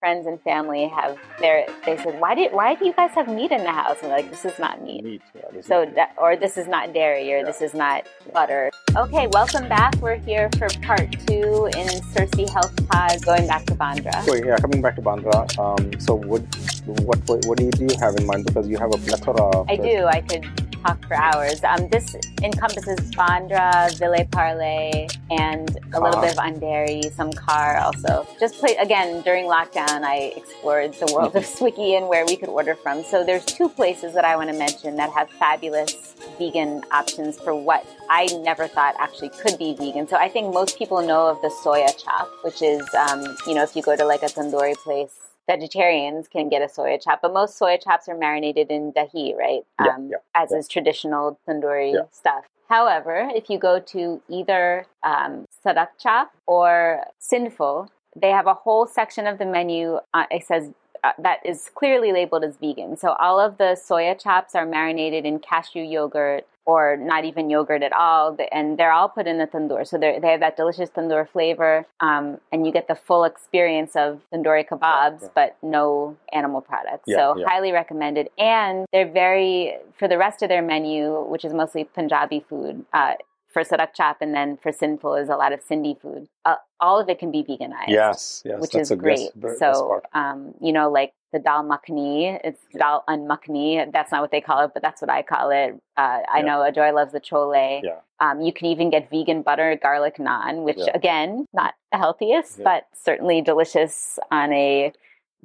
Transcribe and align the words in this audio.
friends 0.00 0.26
and 0.28 0.40
family 0.42 0.86
have 0.86 1.18
their 1.40 1.66
they 1.84 1.96
said 1.96 2.20
why 2.20 2.32
did 2.32 2.52
why 2.52 2.72
do 2.76 2.86
you 2.86 2.92
guys 2.92 3.10
have 3.12 3.26
meat 3.26 3.50
in 3.50 3.64
the 3.64 3.72
house 3.72 3.96
and 4.00 4.10
like 4.12 4.30
this 4.30 4.44
is 4.44 4.56
not 4.58 4.80
meat, 4.80 5.02
Meat. 5.02 5.22
Yeah, 5.34 5.60
so 5.60 5.82
is- 5.82 5.94
that, 5.96 6.14
or 6.16 6.36
this 6.36 6.56
is 6.56 6.68
not 6.68 6.92
dairy 6.94 7.32
or 7.32 7.38
Yeah. 7.38 7.44
this 7.44 7.60
is 7.60 7.74
not 7.74 8.06
butter 8.32 8.70
okay 8.94 9.26
welcome 9.32 9.68
back 9.68 9.96
we're 9.96 10.14
here 10.16 10.48
for 10.56 10.68
part 10.82 11.10
two 11.26 11.68
in 11.76 11.88
Circee 12.14 12.48
Health 12.48 12.74
Pod 12.88 13.20
going 13.24 13.48
back 13.48 13.64
to 13.66 13.74
Bandra 13.74 14.22
So 14.24 14.34
yeah, 14.36 14.56
coming 14.58 14.80
back 14.82 14.94
to 14.96 15.02
Bandra. 15.02 15.38
Um, 15.58 15.98
so 16.00 16.14
what, 16.14 16.42
what 16.86 17.18
what 17.28 17.44
what 17.46 17.58
do 17.58 17.64
you, 17.64 17.70
do 17.72 17.86
you 17.90 17.98
have 18.00 18.14
in 18.16 18.24
mind? 18.26 18.46
Because 18.46 18.68
you 18.68 18.78
have 18.78 18.94
a 18.94 18.98
plethora. 18.98 19.42
Of 19.58 19.68
I 19.68 19.76
do 19.76 20.04
I 20.06 20.20
could 20.20 20.44
talk 20.82 21.04
for 21.06 21.14
hours. 21.14 21.62
Um, 21.64 21.88
this 21.88 22.16
encompasses 22.42 22.98
Bandra 23.12 23.96
Ville 23.98 24.24
Parle 24.30 25.08
and 25.30 25.68
a 25.92 26.00
little 26.00 26.20
bit 26.20 26.32
of 26.32 26.38
Andheri 26.38 27.12
some 27.12 27.32
car 27.32 27.76
also. 27.78 28.26
Just 28.38 28.58
play 28.58 28.76
again 28.76 29.22
during 29.22 29.46
lockdown 29.46 30.02
I 30.02 30.32
explored 30.36 30.94
the 30.94 31.12
world 31.14 31.36
of 31.36 31.44
Swiggy 31.44 31.96
and 31.96 32.08
where 32.08 32.24
we 32.26 32.36
could 32.36 32.48
order 32.48 32.74
from. 32.74 33.02
So 33.02 33.24
there's 33.24 33.44
two 33.44 33.68
places 33.68 34.14
that 34.14 34.24
I 34.24 34.36
want 34.36 34.50
to 34.50 34.58
mention 34.58 34.96
that 34.96 35.10
have 35.10 35.30
fabulous 35.30 36.14
vegan 36.38 36.84
options 36.90 37.38
for 37.38 37.54
what 37.54 37.86
I 38.10 38.26
never 38.42 38.66
thought 38.66 38.94
actually 38.98 39.30
could 39.30 39.58
be 39.58 39.74
vegan. 39.74 40.08
So 40.08 40.16
I 40.16 40.28
think 40.28 40.52
most 40.52 40.78
people 40.78 41.02
know 41.02 41.26
of 41.26 41.40
the 41.42 41.48
soya 41.62 41.96
chop 42.02 42.28
which 42.42 42.62
is 42.62 42.82
um, 42.94 43.24
you 43.46 43.54
know 43.54 43.62
if 43.62 43.74
you 43.74 43.82
go 43.82 43.96
to 43.96 44.04
like 44.04 44.22
a 44.22 44.26
tandoori 44.26 44.76
place 44.76 45.27
vegetarians 45.48 46.28
can 46.34 46.48
get 46.54 46.62
a 46.62 46.70
soya 46.76 46.98
chop 47.04 47.20
but 47.22 47.32
most 47.32 47.58
soya 47.60 47.82
chops 47.86 48.08
are 48.08 48.18
marinated 48.26 48.70
in 48.78 48.92
dahi 49.00 49.26
right 49.44 49.64
Yeah, 49.86 49.94
um, 49.96 50.08
yeah, 50.12 50.22
as 50.42 50.52
yeah. 50.52 50.58
is 50.60 50.68
traditional 50.76 51.38
tandoori 51.48 51.90
Yeah. 51.94 52.06
stuff 52.22 52.44
However, 52.68 53.14
if 53.34 53.48
you 53.48 53.58
go 53.58 53.80
to 53.92 54.00
either 54.28 54.84
um, 55.02 55.46
Sadak 55.64 55.88
Chop 55.98 56.32
or 56.46 57.00
Sinful, 57.18 57.90
they 58.14 58.28
have 58.28 58.46
a 58.46 58.52
whole 58.52 58.86
section 58.86 59.26
of 59.26 59.38
the 59.38 59.46
menu. 59.46 59.84
Uh, 60.12 60.26
it 60.30 60.44
says 60.44 60.70
uh, 61.04 61.12
that 61.18 61.38
is 61.44 61.70
clearly 61.74 62.12
labeled 62.12 62.44
as 62.44 62.56
vegan. 62.56 62.96
So 62.96 63.12
all 63.18 63.38
of 63.40 63.58
the 63.58 63.76
soya 63.88 64.20
chops 64.20 64.54
are 64.54 64.66
marinated 64.66 65.24
in 65.24 65.38
cashew 65.38 65.82
yogurt 65.82 66.46
or 66.66 66.98
not 66.98 67.24
even 67.24 67.48
yogurt 67.48 67.82
at 67.82 67.94
all, 67.94 68.36
and 68.52 68.78
they're 68.78 68.92
all 68.92 69.08
put 69.08 69.26
in 69.26 69.38
the 69.38 69.46
tandoor. 69.46 69.86
So 69.86 69.96
they 69.96 70.20
have 70.22 70.40
that 70.40 70.54
delicious 70.58 70.90
tandoor 70.90 71.26
flavor, 71.26 71.86
um, 72.00 72.38
and 72.52 72.66
you 72.66 72.72
get 72.72 72.88
the 72.88 72.94
full 72.94 73.24
experience 73.24 73.96
of 73.96 74.20
tandoori 74.34 74.68
kebabs, 74.68 75.22
Yeah. 75.22 75.28
but 75.34 75.56
no 75.62 76.14
animal 76.30 76.60
products. 76.60 77.04
Yeah, 77.06 77.16
so 77.16 77.38
yeah. 77.38 77.46
highly 77.48 77.72
recommended. 77.72 78.28
And 78.36 78.84
they're 78.92 79.10
very 79.10 79.78
for 79.98 80.08
the 80.08 80.18
rest 80.18 80.42
of 80.42 80.50
their 80.50 80.60
menu, 80.60 81.24
which 81.24 81.42
is 81.42 81.54
mostly 81.54 81.84
Punjabi 81.84 82.44
food. 82.46 82.84
Uh, 82.92 83.14
for 83.48 83.62
Sadak 83.62 83.94
Chop 83.94 84.18
and 84.20 84.34
then 84.34 84.56
for 84.58 84.72
Sinful 84.72 85.14
is 85.16 85.28
a 85.28 85.36
lot 85.36 85.52
of 85.52 85.60
Sindhi 85.66 85.98
food. 86.00 86.28
Uh, 86.44 86.56
all 86.80 87.00
of 87.00 87.08
it 87.08 87.18
can 87.18 87.30
be 87.30 87.42
veganized 87.42 87.88
Yes, 87.88 88.42
yes, 88.44 88.60
which 88.60 88.72
that's 88.72 88.88
is 88.88 88.90
a 88.92 88.96
great. 88.96 89.30
Best, 89.34 89.58
so, 89.58 90.00
um, 90.12 90.54
you 90.60 90.72
know, 90.72 90.90
like 90.90 91.12
the 91.32 91.38
dal 91.38 91.64
makhni, 91.64 92.38
it's 92.44 92.60
dal 92.76 93.04
unmakhni. 93.08 93.90
That's 93.92 94.12
not 94.12 94.20
what 94.20 94.30
they 94.30 94.40
call 94.40 94.64
it, 94.64 94.70
but 94.74 94.82
that's 94.82 95.00
what 95.00 95.10
I 95.10 95.22
call 95.22 95.50
it. 95.50 95.74
Uh, 95.96 96.20
I 96.30 96.38
Yeah. 96.38 96.42
know 96.42 96.58
Ajoy 96.60 96.92
loves 96.94 97.12
the 97.12 97.20
chole. 97.20 97.80
Yeah. 97.82 98.00
Um, 98.20 98.40
you 98.40 98.52
can 98.52 98.66
even 98.66 98.90
get 98.90 99.10
vegan 99.10 99.42
butter 99.42 99.76
garlic 99.82 100.16
naan, 100.16 100.62
which 100.64 100.78
Yeah. 100.78 100.92
again, 100.94 101.46
not 101.52 101.74
the 101.92 101.98
healthiest, 101.98 102.58
Yeah. 102.58 102.64
but 102.64 102.86
certainly 102.94 103.40
delicious 103.40 104.18
on 104.30 104.52
a 104.52 104.92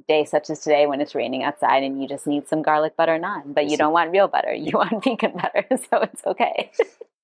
day 0.08 0.24
such 0.24 0.50
as 0.50 0.60
today 0.60 0.86
when 0.86 1.00
it's 1.00 1.14
raining 1.14 1.42
outside 1.42 1.82
and 1.82 2.00
you 2.02 2.08
just 2.08 2.26
need 2.26 2.48
some 2.48 2.62
garlic 2.62 2.96
butter 2.96 3.18
naan. 3.18 3.54
But 3.54 3.66
you 3.66 3.76
don't 3.76 3.92
want 3.92 4.10
real 4.10 4.28
butter; 4.28 4.52
you 4.66 4.72
want 4.76 5.02
vegan 5.04 5.32
butter, 5.32 5.64
so 5.90 5.98
it's 6.02 6.24
okay. 6.26 6.70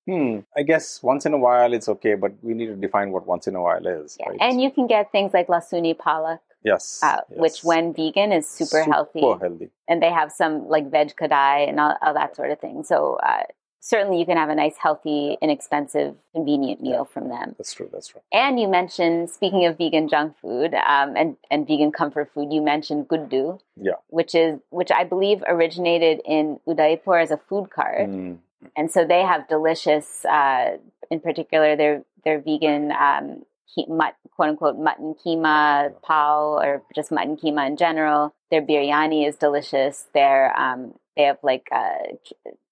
Hmm. 0.08 0.40
I 0.56 0.62
guess 0.62 1.02
once 1.02 1.26
in 1.26 1.32
a 1.34 1.38
while 1.38 1.72
it's 1.72 1.88
okay, 1.88 2.14
but 2.14 2.32
we 2.42 2.54
need 2.54 2.66
to 2.66 2.76
define 2.76 3.12
what 3.12 3.26
once 3.26 3.46
in 3.46 3.54
a 3.54 3.62
while 3.62 3.86
is. 3.86 4.16
Yeah. 4.18 4.30
Right? 4.30 4.38
And 4.40 4.60
you 4.60 4.70
can 4.70 4.86
get 4.86 5.12
things 5.12 5.32
like 5.34 5.46
lasuni 5.48 5.96
palak, 5.96 6.40
yes, 6.64 7.00
uh, 7.02 7.18
yes. 7.30 7.38
which 7.38 7.64
when 7.64 7.92
vegan 7.94 8.32
is 8.32 8.48
super, 8.48 8.82
healthy. 8.82 9.20
Super 9.20 9.38
healthy. 9.46 9.70
and 9.88 10.02
they 10.02 10.10
have 10.10 10.32
some 10.32 10.68
like 10.68 10.90
veg 10.90 11.14
kadai 11.16 11.68
and 11.68 11.78
all, 11.78 11.96
all 12.02 12.14
that 12.14 12.34
sort 12.34 12.50
of 12.50 12.58
thing. 12.60 12.82
So 12.82 13.18
uh, 13.22 13.42
certainly 13.80 14.18
you 14.18 14.26
can 14.26 14.36
have 14.36 14.48
a 14.48 14.54
nice, 14.54 14.76
healthy, 14.78 15.36
inexpensive, 15.42 16.14
convenient 16.34 16.82
meal 16.82 17.04
from 17.04 17.28
them. 17.28 17.54
That's 17.58 17.72
true. 17.74 17.88
That's 17.92 18.08
true. 18.08 18.20
And 18.32 18.58
you 18.58 18.68
mentioned, 18.68 19.30
speaking 19.30 19.64
of 19.66 19.78
vegan 19.78 20.08
junk 20.08 20.34
food 20.40 20.74
um, 20.74 21.14
and 21.16 21.36
and 21.50 21.66
vegan 21.68 21.92
comfort 21.92 22.30
food, 22.34 22.52
you 22.52 22.62
mentioned 22.62 23.06
Guddu, 23.08 23.60
Yeah. 23.76 24.00
which 24.08 24.34
is 24.34 24.58
which 24.70 24.90
I 24.90 25.04
believe 25.04 25.42
originated 25.46 26.20
in 26.24 26.58
Udaipur 26.66 27.18
as 27.18 27.30
a 27.30 27.36
food 27.36 27.70
cart, 27.70 28.08
Mm. 28.08 28.38
And 28.76 28.90
so 28.90 29.04
they 29.04 29.22
have 29.22 29.48
delicious, 29.48 30.24
uh, 30.24 30.76
in 31.10 31.20
particular, 31.20 31.76
their 31.76 32.04
their 32.24 32.40
vegan. 32.40 32.92
Um, 32.92 33.42
he- 33.74 33.86
mut, 33.86 34.14
quote 34.34 34.50
unquote 34.50 34.78
mutton 34.78 35.14
keema 35.14 35.92
pao 36.02 36.58
or 36.60 36.82
just 36.94 37.12
mutton 37.12 37.36
keema 37.36 37.66
in 37.66 37.76
general. 37.76 38.34
Their 38.50 38.62
biryani 38.62 39.26
is 39.28 39.36
delicious. 39.36 40.08
Their 40.12 40.58
um, 40.58 40.94
they 41.16 41.24
have 41.24 41.38
like 41.42 41.68
uh, 41.72 42.16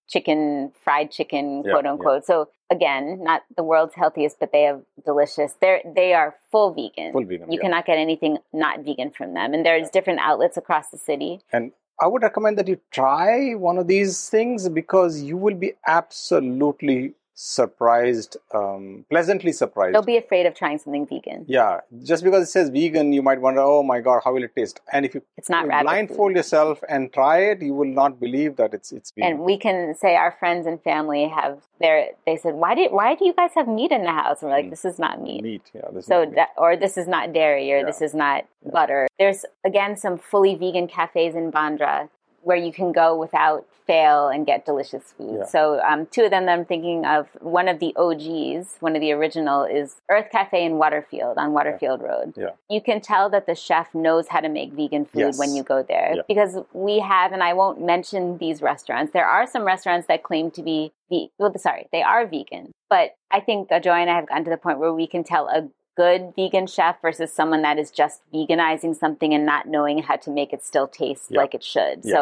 chicken 0.08 0.72
fried 0.82 1.10
chicken 1.10 1.62
Yeah, 1.64 1.72
quote 1.72 1.86
unquote. 1.86 2.24
So 2.24 2.48
again, 2.70 3.22
not 3.22 3.42
the 3.56 3.62
world's 3.62 3.94
healthiest, 3.94 4.40
but 4.40 4.52
they 4.52 4.62
have 4.62 4.82
delicious. 5.04 5.54
They're 5.60 5.80
they 5.84 6.14
are 6.14 6.34
full 6.50 6.72
vegan. 6.74 7.12
Full 7.12 7.24
vegan. 7.24 7.52
you 7.52 7.58
yeah. 7.58 7.62
cannot 7.62 7.86
get 7.86 7.98
anything 7.98 8.38
not 8.52 8.80
vegan 8.80 9.10
from 9.10 9.34
them, 9.34 9.54
and 9.54 9.64
there's 9.64 9.90
different 9.90 10.20
outlets 10.20 10.56
across 10.56 10.88
the 10.90 10.98
city. 10.98 11.40
And 11.52 11.72
I 12.00 12.06
would 12.06 12.22
recommend 12.22 12.58
that 12.58 12.68
you 12.68 12.80
try 12.92 13.54
one 13.54 13.76
of 13.76 13.88
these 13.88 14.28
things 14.28 14.68
because 14.68 15.20
you 15.20 15.36
will 15.36 15.54
be 15.54 15.74
absolutely 15.86 17.14
surprised, 17.38 18.36
um, 18.54 19.04
pleasantly 19.10 19.52
surprised. 19.52 19.94
Don't 19.94 20.06
be 20.06 20.16
afraid 20.16 20.44
of 20.46 20.54
trying 20.54 20.78
something 20.78 21.06
vegan. 21.06 21.44
yeah, 21.46 21.80
just 22.02 22.24
because 22.24 22.42
it 22.48 22.50
says 22.50 22.68
vegan, 22.70 23.12
you 23.12 23.22
might 23.22 23.40
wonder, 23.40 23.60
oh 23.60 23.82
my 23.82 24.00
god, 24.00 24.22
how 24.24 24.32
will 24.34 24.42
it 24.42 24.54
taste? 24.56 24.80
And 24.92 25.06
if 25.06 25.14
you 25.14 25.22
It's 25.36 25.48
not 25.48 25.66
rabbit 25.66 25.84
blindfold 25.86 26.30
food. 26.32 26.36
yourself 26.36 26.80
and 26.88 27.12
try 27.12 27.36
it, 27.50 27.62
you 27.62 27.74
will 27.74 27.92
not 28.02 28.18
believe 28.24 28.56
that 28.56 28.74
it's 28.74 28.90
it's 28.92 29.10
vegan. 29.12 29.30
And 29.30 29.40
we 29.50 29.56
can 29.56 29.94
say 29.94 30.16
our 30.16 30.34
friends 30.40 30.66
and 30.66 30.82
family 30.82 31.28
have 31.28 31.54
their. 31.80 32.08
They 32.26 32.36
said, 32.36 32.54
"Why 32.54 32.74
did 32.74 32.90
why 32.92 33.14
do 33.14 33.24
you 33.24 33.34
guys 33.40 33.52
have 33.54 33.68
meat 33.68 33.92
in 33.92 34.02
the 34.02 34.16
house?" 34.22 34.42
And 34.42 34.50
we're 34.50 34.56
like, 34.56 34.66
Mm. 34.66 34.70
"This 34.76 34.84
is 34.84 34.98
not 34.98 35.22
meat." 35.22 35.42
meat, 35.42 35.62
yeah. 35.74 35.88
This 35.92 36.06
So 36.06 36.22
is 36.22 36.34
that, 36.34 36.48
or 36.56 36.76
this 36.76 36.96
is 37.02 37.06
not 37.16 37.32
dairy, 37.32 37.72
or 37.72 37.78
Yeah. 37.78 37.84
this 37.90 38.00
is 38.02 38.14
not 38.14 38.44
butter. 38.76 39.06
There's 39.18 39.44
again 39.64 39.96
some 39.96 40.18
fully 40.18 40.54
vegan 40.56 40.86
cafes 40.88 41.34
in 41.34 41.52
Bandra 41.52 42.08
where 42.48 42.56
you 42.56 42.72
can 42.72 42.92
go 42.92 43.14
without 43.14 43.66
fail 43.86 44.28
and 44.28 44.46
get 44.46 44.64
delicious 44.64 45.02
food. 45.16 45.36
Yeah. 45.40 45.44
So 45.44 45.80
um, 45.80 46.06
two 46.06 46.22
of 46.24 46.30
them 46.30 46.46
that 46.46 46.52
I'm 46.58 46.64
thinking 46.64 47.04
of. 47.06 47.26
One 47.40 47.68
of 47.68 47.78
the 47.78 47.92
OGs, 47.96 48.76
one 48.80 48.94
of 48.96 49.00
the 49.00 49.12
original, 49.12 49.64
is 49.64 49.96
Earth 50.10 50.28
Cafe 50.32 50.62
in 50.64 50.74
Waterfield 50.78 51.36
on 51.38 51.52
Waterfield 51.52 52.00
Road. 52.02 52.34
Yeah. 52.36 52.50
You 52.70 52.80
can 52.82 53.00
tell 53.00 53.28
that 53.30 53.46
the 53.46 53.54
chef 53.54 53.94
knows 53.94 54.28
how 54.28 54.40
to 54.40 54.48
make 54.48 54.72
vegan 54.72 55.04
food 55.06 55.20
Yes. 55.20 55.38
when 55.38 55.54
you 55.54 55.62
go 55.62 55.82
there 55.82 56.12
Yeah. 56.16 56.22
because 56.26 56.58
we 56.72 56.98
have, 57.00 57.32
and 57.32 57.42
I 57.42 57.52
won't 57.54 57.80
mention 57.80 58.38
these 58.38 58.60
restaurants. 58.62 59.12
There 59.12 59.26
are 59.26 59.46
some 59.46 59.64
restaurants 59.64 60.06
that 60.08 60.22
claim 60.22 60.50
to 60.52 60.62
be, 60.62 60.92
ve- 61.10 61.30
well, 61.38 61.52
sorry, 61.58 61.86
they 61.92 62.02
are 62.02 62.26
vegan, 62.26 62.72
but 62.90 63.10
I 63.30 63.40
think 63.40 63.70
uh, 63.72 63.80
Joy 63.80 63.92
and 64.04 64.10
I 64.10 64.16
have 64.16 64.28
gotten 64.28 64.44
to 64.44 64.50
the 64.50 64.56
point 64.56 64.78
where 64.80 64.92
we 64.92 65.06
can 65.06 65.22
tell 65.24 65.48
a 65.48 65.68
good 66.02 66.32
vegan 66.36 66.66
chef 66.68 66.94
versus 67.02 67.32
someone 67.38 67.62
that 67.62 67.76
is 67.82 67.90
just 67.90 68.16
veganizing 68.32 68.94
something 68.94 69.34
and 69.36 69.44
not 69.44 69.66
knowing 69.74 69.98
how 70.08 70.16
to 70.24 70.30
make 70.30 70.52
it 70.56 70.62
still 70.70 70.86
taste 70.86 71.26
Yeah. 71.30 71.40
like 71.40 71.54
it 71.58 71.64
should. 71.72 71.96
Yeah. 72.04 72.14
So 72.14 72.20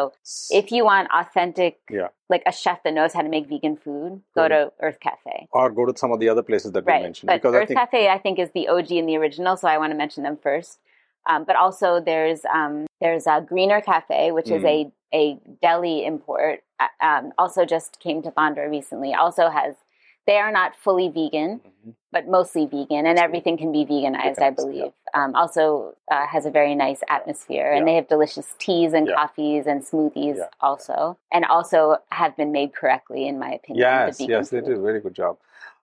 if 0.61 0.71
you 0.75 0.81
want 0.91 1.07
authentic, 1.21 1.73
Yeah. 1.97 2.07
like 2.33 2.41
a 2.47 2.51
chef 2.51 2.81
that 2.83 2.93
knows 2.97 3.13
how 3.13 3.21
to 3.21 3.29
make 3.29 3.45
vegan 3.53 3.75
food, 3.77 4.11
go 4.35 4.43
Good. 4.43 4.49
to 4.55 4.61
Earth 4.85 4.99
Cafe. 4.99 5.47
or 5.51 5.69
go 5.69 5.85
to 5.85 5.95
some 6.03 6.11
of 6.11 6.19
the 6.19 6.29
other 6.33 6.41
places 6.49 6.71
that 6.73 6.85
we 6.85 6.91
mentioned 6.91 7.27
But 7.27 7.37
because 7.41 7.53
I 7.53 7.57
Earth 7.59 7.67
think 7.67 7.79
Cafe, 7.79 8.09
I 8.09 8.17
think, 8.17 8.39
is 8.39 8.49
the 8.57 8.67
OG 8.67 8.97
and 8.97 9.07
the 9.07 9.17
original, 9.17 9.55
so 9.57 9.67
I 9.67 9.77
want 9.77 9.91
to 9.91 9.97
mention 9.97 10.23
them 10.23 10.37
first. 10.49 10.79
Um, 11.29 11.43
but 11.43 11.55
also, 11.57 11.99
there's 11.99 12.41
um, 12.59 12.87
there's 13.01 13.27
a 13.27 13.41
Greener 13.41 13.81
Cafe, 13.81 14.31
which 14.31 14.49
is 14.49 14.63
a 14.63 14.77
Mm. 14.85 14.91
a 15.13 15.39
deli 15.61 16.03
import. 16.05 16.63
uh, 16.79 16.87
Um, 17.09 17.31
also, 17.37 17.65
just 17.65 17.99
came 17.99 18.21
to 18.23 18.31
Bandra 18.31 18.65
recently. 18.69 19.13
Also 19.13 19.49
has 19.49 19.75
they 20.27 20.37
are 20.37 20.51
not 20.51 20.75
fully 20.75 21.07
vegan, 21.09 21.61
Mhm. 21.61 21.93
but 22.11 22.27
mostly 22.27 22.65
vegan, 22.65 23.05
and 23.07 23.17
everything 23.17 23.57
can 23.57 23.71
be 23.71 23.85
veganized, 23.85 24.39
I 24.41 24.51
Veganized, 24.51 24.55
believe. 24.57 24.93
Um, 25.13 25.35
also 25.35 25.95
uh, 26.11 26.25
has 26.27 26.45
a 26.45 26.51
very 26.51 26.75
nice 26.75 27.01
atmosphere, 27.09 27.71
and 27.71 27.79
Yeah. 27.81 27.85
they 27.91 27.95
have 27.95 28.07
delicious 28.07 28.53
teas 28.59 28.93
and 28.93 29.07
Yeah. 29.07 29.15
coffees 29.15 29.65
and 29.67 29.81
smoothies 29.83 30.37
Yeah. 30.37 30.49
also, 30.61 31.17
and 31.31 31.45
also 31.45 31.97
have 32.11 32.35
been 32.37 32.51
made 32.51 32.73
correctly, 32.73 33.27
in 33.27 33.39
my 33.39 33.51
opinion. 33.53 33.79
the 33.79 33.81
Yes, 33.81 34.17
vegan 34.19 34.29
yes, 34.29 34.49
they 34.49 34.59
food. 34.59 34.65
did 34.69 34.77
a 34.77 34.81
very 34.81 34.99
good 34.99 35.13
job. 35.13 35.37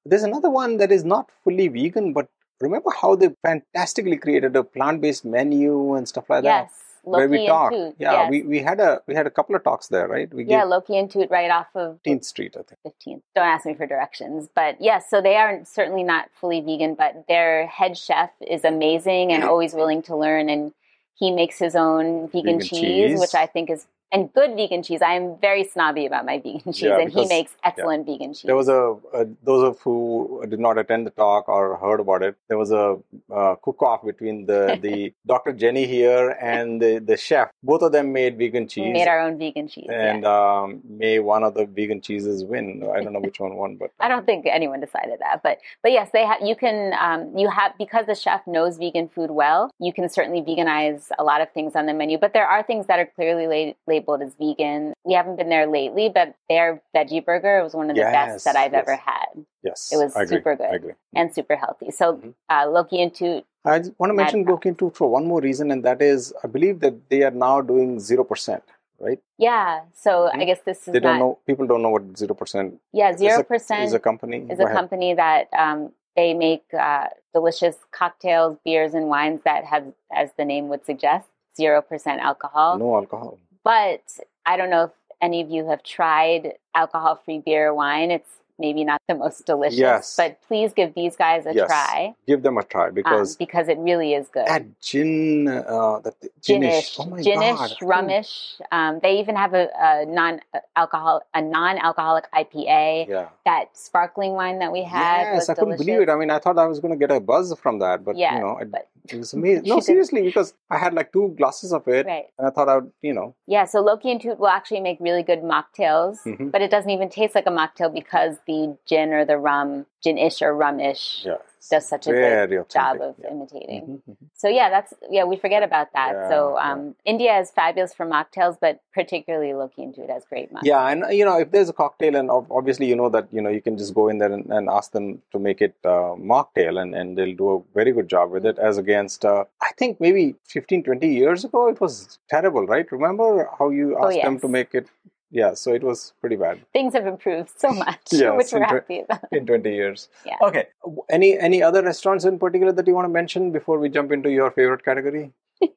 There's 0.07 0.23
another 0.23 0.51
one 0.51 0.77
that 0.79 0.93
is 0.93 1.05
not 1.05 1.31
fully 1.43 1.69
vegan, 1.69 2.13
but 2.13 2.29
remember 2.61 2.91
how 3.03 3.15
they 3.17 3.31
fantastically 3.43 4.17
created 4.17 4.55
a 4.57 4.63
plant-based 4.65 5.25
menu 5.25 5.95
and 5.95 6.07
stuff 6.09 6.29
like 6.31 6.45
that, 6.45 6.69
Yes, 6.69 6.84
where 7.05 7.29
we 7.29 7.39
Loki 7.39 7.49
talk. 7.49 7.73
and 7.73 7.93
Toot. 7.93 7.97
Yeah, 7.99 8.12
yes. 8.12 8.31
we, 8.31 8.43
we 8.43 8.59
had 8.61 8.81
a 8.81 9.03
we 9.06 9.15
had 9.15 9.27
a 9.27 9.31
couple 9.31 9.55
of 9.55 9.62
talks 9.62 9.89
there, 9.89 10.09
right? 10.09 10.33
We 10.33 10.45
yeah, 10.45 10.65
Loki 10.65 10.99
and 10.99 11.11
Toot 11.11 11.31
right 11.31 11.51
off 11.51 11.69
of 11.75 11.99
15th 12.06 12.25
Street, 12.25 12.56
I 12.59 12.62
think. 12.62 12.81
15th. 12.85 13.23
Don't 13.35 13.47
ask 13.47 13.67
me 13.67 13.75
for 13.75 13.87
directions. 13.87 14.49
But 14.55 14.77
yes, 14.81 15.09
so 15.09 15.21
they 15.21 15.37
are 15.37 15.61
certainly 15.65 16.03
not 16.03 16.29
fully 16.41 16.61
vegan, 16.61 16.95
but 16.95 17.25
their 17.29 17.67
head 17.67 17.97
chef 17.97 18.31
is 18.41 18.65
amazing 18.65 19.33
and 19.33 19.45
always 19.51 19.75
willing 19.75 20.03
to 20.03 20.17
learn. 20.17 20.49
And 20.49 20.73
he 21.15 21.31
makes 21.31 21.59
his 21.59 21.77
own 21.77 22.29
vegan, 22.29 22.59
Vegan 22.59 22.61
cheese, 22.61 23.11
cheese. 23.11 23.21
which 23.21 23.35
I 23.35 23.47
think 23.47 23.71
is, 23.71 23.87
and 24.15 24.33
good 24.33 24.55
vegan 24.55 24.83
cheese. 24.83 25.03
I 25.03 25.15
am 25.15 25.37
very 25.41 25.65
snobby 25.65 26.07
about 26.07 26.25
my 26.25 26.39
vegan 26.39 26.73
cheese, 26.73 26.83
Yeah, 26.83 27.01
and 27.01 27.13
he 27.13 27.27
makes 27.27 27.53
excellent 27.65 28.07
vegan 28.07 28.33
cheese. 28.33 28.45
There 28.45 28.57
was 28.57 28.69
a, 28.69 28.97
a 29.13 29.27
those 29.43 29.65
of 29.65 29.81
who 29.81 30.45
did 30.49 30.61
not 30.61 30.79
attend 30.79 31.07
the 31.07 31.11
talk 31.11 31.49
or 31.49 31.77
heard 31.77 32.01
about 32.01 32.23
it. 32.23 32.37
There 32.49 32.57
was 32.57 32.71
a 32.71 32.97
uh, 33.33 33.57
cook-off 33.57 34.05
between 34.05 34.47
the 34.47 34.79
the 34.81 35.13
Dr. 35.27 35.53
Jenny 35.53 35.87
here 35.87 36.31
and 36.41 36.81
the, 36.81 37.01
the 37.01 37.17
chef. 37.17 37.51
Both 37.63 37.83
of 37.83 37.93
them 37.93 38.13
made 38.13 38.39
vegan 38.39 38.65
we 38.65 38.69
cheese, 38.69 38.93
made 38.93 39.09
our 39.09 39.21
own 39.21 39.37
vegan 39.39 39.67
cheese. 39.69 39.87
yeah. 39.91 40.15
and 40.15 40.25
um, 40.25 40.81
may 40.89 41.19
one 41.19 41.43
of 41.43 41.55
the 41.55 41.67
vegan 41.67 42.01
cheeses 42.01 42.45
win. 42.45 42.89
I 42.95 43.03
don't 43.03 43.13
know 43.13 43.21
which 43.21 43.41
one 43.41 43.57
won, 43.57 43.77
but 43.77 43.91
I 44.01 44.09
don't 44.09 44.25
think 44.25 44.47
anyone 44.47 44.81
decided 44.81 45.19
that, 45.21 45.43
but 45.43 45.59
but 45.83 45.91
yes, 45.91 46.11
they 46.13 46.25
have. 46.25 46.41
You 46.41 46.55
can 46.55 46.95
um, 47.01 47.37
you 47.37 47.51
have 47.51 47.73
because 47.79 48.07
the 48.07 48.15
chef 48.15 48.47
knows 48.47 48.79
vegan 48.79 49.09
food 49.09 49.33
well. 49.33 49.71
You 49.81 49.93
can 49.93 50.09
certainly 50.09 50.41
veganize 50.41 51.09
a 51.19 51.25
lot 51.25 51.41
of 51.41 51.51
things 51.51 51.75
on 51.75 51.87
the 51.87 51.95
menu, 51.95 52.17
but 52.17 52.33
there 52.33 52.47
are 52.47 52.63
things 52.63 52.87
that 52.87 53.01
are 53.01 53.11
clearly 53.17 53.75
la- 53.87 54.04
labeled 54.05 54.23
as 54.23 54.35
vegan. 54.35 54.93
We 55.05 55.15
haven't 55.15 55.37
been 55.37 55.49
there 55.49 55.67
lately, 55.67 56.09
but 56.09 56.35
their 56.49 56.83
veggie 56.95 57.25
burger 57.25 57.62
was 57.62 57.75
one 57.75 57.91
of 57.91 57.97
the 57.97 58.03
Yes, 58.03 58.12
best 58.12 58.45
that 58.45 58.56
I've 58.56 58.73
yes. 58.73 58.83
ever 58.83 58.97
had 58.97 59.45
yes, 59.62 59.91
It 59.93 59.97
was 59.97 60.15
I 60.17 60.23
agree, 60.23 60.39
super 60.39 60.56
good. 60.56 60.67
I 60.71 60.75
agree. 60.77 60.93
and 61.15 61.35
super 61.35 61.56
healthy. 61.56 61.91
So 61.91 62.15
Mhm. 62.15 62.35
uh, 62.51 62.67
Loki 62.71 63.03
and 63.03 63.45
I 63.65 63.81
want 63.99 64.11
to 64.11 64.15
mention 64.15 64.41
Mad 64.41 64.51
Loki 64.51 64.73
Toot 64.75 64.95
for 64.97 65.09
one 65.11 65.27
more 65.27 65.41
reason, 65.41 65.71
and 65.71 65.83
that 65.85 66.03
is 66.03 66.33
I 66.45 66.49
believe 66.49 66.81
that 66.81 66.95
they 67.09 67.23
are 67.23 67.31
now 67.31 67.61
doing 67.61 67.99
zero 67.99 68.25
percent. 68.25 68.62
Right? 69.01 69.21
yeah. 69.39 69.81
So 69.93 70.11
I 70.33 70.37
Mhm. 70.37 70.47
guess 70.47 70.61
this 70.61 70.83
is 70.89 70.95
They 70.95 71.01
don't 71.01 71.19
not. 71.19 71.25
know. 71.25 71.39
People 71.47 71.67
don't 71.67 71.83
know 71.83 71.91
what 71.97 72.17
zero 72.17 72.35
percent 72.35 72.81
Yeah, 72.93 73.12
zero 73.17 73.43
percent 73.43 73.83
is 73.89 73.95
a 73.95 73.99
company. 73.99 74.39
is 74.51 74.59
Go 74.59 74.65
a 74.65 74.67
ahead. 74.67 74.77
company 74.79 75.15
that 75.15 75.49
um, 75.65 75.93
they 76.17 76.33
make 76.35 76.65
uh, 76.73 77.09
delicious 77.33 77.77
cocktails, 78.01 78.59
beers, 78.65 78.95
and 78.95 79.09
wines 79.09 79.41
that 79.45 79.65
have, 79.65 79.87
as 80.12 80.31
the 80.39 80.45
name 80.45 80.69
would 80.69 80.85
suggest, 80.87 81.29
zero 81.56 81.83
percent 81.83 82.21
alcohol. 82.21 82.79
No 82.79 82.95
alcohol. 82.97 83.39
But 83.65 84.03
I 84.47 84.57
don't 84.57 84.71
know 84.71 84.85
if 84.85 84.91
any 85.21 85.41
of 85.41 85.51
you 85.51 85.69
have 85.69 85.83
tried 85.83 86.53
alcohol-free 86.75 87.41
beer 87.45 87.69
or 87.69 87.75
wine. 87.75 88.11
It's 88.11 88.29
maybe 88.59 88.85
not 88.85 89.01
the 89.09 89.17
most 89.17 89.47
delicious, 89.47 89.79
Yes. 89.79 90.15
but 90.17 90.41
please 90.47 90.73
give 90.73 90.95
these 90.95 91.17
guys 91.17 91.45
a 91.45 91.53
Yes. 91.55 91.67
try 91.67 92.15
Give 92.25 92.41
them 92.43 92.57
a 92.57 92.63
try 92.63 92.87
um, 92.89 92.95
because 92.95 93.35
because 93.37 93.67
it 93.69 93.79
really 93.79 94.15
is 94.15 94.29
good. 94.29 94.47
that 94.47 94.79
gin, 94.81 95.49
uh, 95.49 95.99
that 96.05 96.15
Ginish, 96.41 96.95
ginish, 96.95 96.97
oh 97.01 97.07
my 97.07 97.19
ginish, 97.21 97.57
god, 97.57 97.71
rummish. 97.83 98.61
Um, 98.71 99.01
they 99.03 99.19
even 99.19 99.35
have 99.35 99.55
a, 99.55 99.71
a 99.77 100.07
non-alcohol, 100.07 101.23
a 101.35 101.43
non-alcoholic 101.43 102.31
IPA. 102.33 103.09
Yeah. 103.09 103.29
That 103.45 103.77
sparkling 103.77 104.35
wine 104.35 104.61
that 104.61 104.71
we 104.71 104.85
had 104.85 105.35
yes, 105.35 105.49
I 105.49 105.55
couldn't 105.55 105.79
believe 105.79 106.03
it. 106.03 106.09
I 106.09 106.15
mean, 106.17 106.31
I 106.31 106.39
thought 106.39 106.57
I 106.57 106.67
was 106.67 106.79
going 106.79 106.93
to 106.93 106.99
get 106.99 107.11
a 107.11 107.19
buzz 107.19 107.53
from 107.59 107.81
that, 107.81 108.05
but 108.05 108.17
Yeah, 108.17 108.35
you 108.37 108.41
know, 108.41 108.59
it, 108.59 108.71
but- 108.71 108.87
it 109.11 109.17
was 109.19 109.33
amazing. 109.35 109.65
No, 109.67 109.81
seriously, 109.81 110.23
because 110.23 110.55
I 110.71 110.79
had 110.79 110.95
like 110.95 111.12
two 111.12 111.35
glasses 111.37 111.73
of 111.73 111.87
it, 111.89 112.06
Right. 112.06 112.27
and 112.39 112.47
I 112.49 112.51
thought 112.51 112.69
I 112.69 112.77
would, 112.77 112.93
you 113.03 113.12
know, 113.12 113.35
Yeah, 113.47 113.65
so 113.65 113.81
Loki 113.81 114.11
and 114.11 114.21
Toot 114.21 114.39
will 114.39 114.49
actually 114.49 114.81
make 114.81 114.99
really 115.01 115.23
good 115.23 115.43
mocktails, 115.43 116.23
Mhm. 116.25 116.51
but 116.51 116.62
it 116.62 116.71
doesn't 116.71 116.91
even 116.91 117.09
taste 117.09 117.35
like 117.35 117.47
a 117.47 117.51
mocktail 117.51 117.93
because 117.93 118.39
the 118.47 118.77
gin 118.87 119.12
or 119.12 119.25
the 119.25 119.39
rum, 119.39 119.87
gin-ish 120.03 120.41
or 120.43 120.55
rum-ish, 120.55 121.25
yeah, 121.27 121.37
does 121.71 121.89
such 121.89 122.07
a 122.07 122.11
good 122.11 122.17
very 122.17 122.65
job 122.71 123.01
of 123.01 123.15
yeah. 123.19 123.31
imitating. 123.31 123.83
Mhm, 123.83 124.03
mhm. 124.11 124.17
So 124.35 124.49
yeah, 124.49 124.69
that's 124.71 124.93
yeah, 125.11 125.25
we 125.25 125.37
forget 125.37 125.63
about 125.63 125.93
that. 125.95 126.13
Yeah, 126.13 126.29
so 126.29 126.57
yeah. 126.57 126.73
um, 126.73 126.95
India 127.05 127.39
is 127.39 127.51
fabulous 127.51 127.95
for 127.95 128.07
mocktails, 128.07 128.57
but 128.61 128.81
particularly 128.93 129.55
Loki 129.55 129.83
and 129.83 129.97
it 129.97 130.11
has 130.11 130.25
great 130.25 130.53
mocktails. 130.53 130.65
Yeah, 130.65 130.89
and 130.89 131.05
you 131.17 131.25
know, 131.25 131.39
if 131.39 131.51
there's 131.51 131.69
a 131.69 131.73
cocktail, 131.73 132.17
and 132.17 132.31
obviously 132.31 132.87
you 132.87 132.97
know 132.97 133.09
that 133.09 133.29
you 133.33 133.41
know 133.41 133.51
you 133.51 133.63
can 133.63 133.79
just 133.79 133.95
go 133.95 134.09
in 134.09 134.19
there 134.19 134.33
and, 134.33 134.47
and 134.51 134.69
ask 134.69 134.93
them 134.93 135.23
to 135.33 135.39
make 135.39 135.63
it 135.63 135.75
uh, 135.85 136.15
mocktail, 136.33 136.81
and, 136.81 136.95
and 136.95 137.17
they'll 137.17 137.37
do 137.37 137.51
a 137.57 137.63
very 137.75 137.93
good 137.93 138.09
job 138.09 138.31
with 138.31 138.45
it. 138.47 138.59
As 138.59 138.79
against, 138.79 139.25
uh, 139.25 139.45
I 139.63 139.71
think 139.79 140.01
maybe 140.01 140.35
15, 140.45 140.85
20 140.85 141.09
years 141.09 141.45
ago, 141.45 141.69
it 141.69 141.81
was 141.81 142.19
terrible, 142.29 142.67
right? 142.67 142.91
Remember 142.91 143.49
how 143.59 143.71
you 143.71 143.97
Oh, 143.99 144.09
asked 144.09 144.23
them 144.23 144.41
to 144.41 144.49
make 144.49 144.75
it? 144.75 144.89
Yeah, 145.35 145.55
so 145.55 145.75
it 145.75 145.83
was 145.83 146.13
pretty 146.21 146.37
bad 146.37 146.61
Things 146.73 146.95
have 146.95 147.07
improved 147.09 147.51
so 147.59 147.71
much, 147.85 148.01
Yes, 148.13 148.33
which 148.37 148.53
we're 148.53 148.65
happy 148.65 149.01
about. 149.01 149.25
in 149.33 149.47
20 149.47 149.75
years. 149.75 150.09
Yeah. 150.25 150.37
Okay. 150.41 150.67
Any 151.11 151.31
any 151.39 151.61
other 151.69 151.83
restaurants 151.83 152.25
in 152.25 152.39
particular 152.39 152.73
that 152.73 152.87
you 152.87 152.95
want 152.95 153.07
to 153.07 153.15
mention 153.21 153.51
before 153.51 153.79
we 153.81 153.89
jump 153.89 154.13
into 154.13 154.31
your 154.31 154.51
favorite 154.53 154.85
category? 154.85 155.33